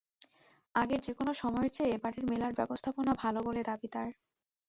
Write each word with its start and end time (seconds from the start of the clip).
আগের 0.75 0.99
যেকোনো 1.01 1.31
সময়ের 1.33 1.71
চেয়ে 1.71 1.93
এবারের 1.93 2.23
মেলার 2.25 2.53
ব্যবস্থাপনা 2.53 3.11
ভালো 3.13 3.39
বলে 3.43 3.61
দাবি 3.63 3.87
তাঁর। 3.87 4.09